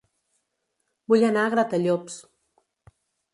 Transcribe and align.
Vull 1.13 1.25
anar 1.27 1.43
a 1.43 1.51
Gratallops 1.55 2.17